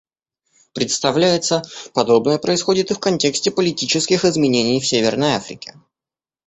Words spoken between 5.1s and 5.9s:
Африке.